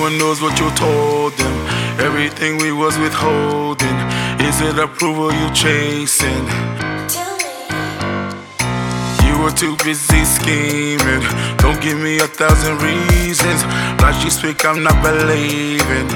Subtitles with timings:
[0.00, 1.54] one knows what you told them.
[2.00, 3.96] Everything we was withholding.
[4.40, 6.44] Is it approval you chasing?
[9.24, 11.22] You were too busy scheming.
[11.58, 13.64] Don't give me a thousand reasons.
[14.02, 16.08] Like you speak, I'm not believing.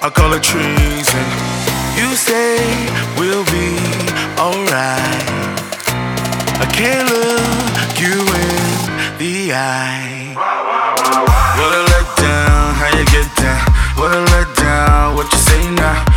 [0.00, 1.26] I call it treason.
[1.98, 2.58] You say
[3.18, 3.76] we'll be
[4.38, 5.28] alright.
[6.60, 10.34] I can't look you in the eye.
[11.58, 11.87] What a letdown,
[15.76, 16.07] what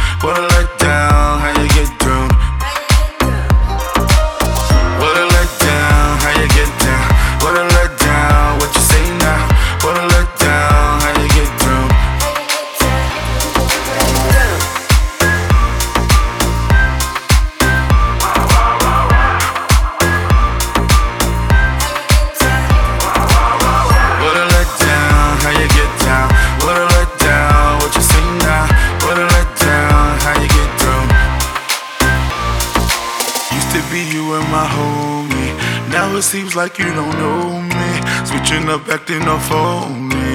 [33.91, 35.51] be you and my homie.
[35.91, 37.91] Now it seems like you don't know me.
[38.23, 40.31] Switching up, acting up on me.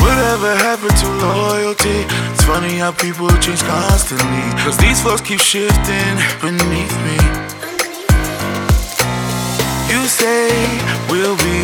[0.00, 1.98] Whatever happened to loyalty?
[2.32, 4.46] It's funny how people change constantly.
[4.64, 7.18] Cause these folks keep shifting beneath me.
[9.92, 10.48] You say
[11.10, 11.60] we'll be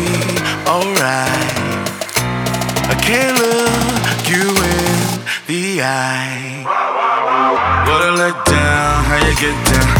[0.69, 1.87] alright.
[2.93, 4.45] I can't look you
[4.77, 4.97] in
[5.49, 6.67] the eye.
[7.87, 8.66] What a letdown,
[9.35, 9.96] get down?